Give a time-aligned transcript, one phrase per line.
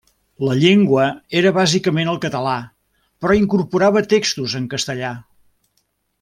[0.45, 1.03] La llengua
[1.41, 2.55] era bàsicament el català,
[3.25, 5.13] però incorporava textos en castellà.